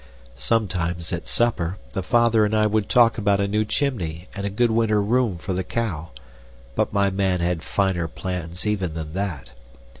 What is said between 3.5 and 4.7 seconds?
chimney and a